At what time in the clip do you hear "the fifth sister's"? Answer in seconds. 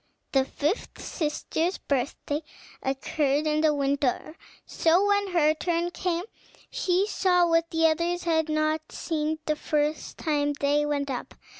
0.31-1.77